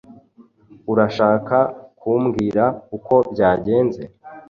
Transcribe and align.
Urashaka 0.91 1.57
kumbwira 1.99 2.65
uko 2.97 3.13
byagenze? 3.31 4.03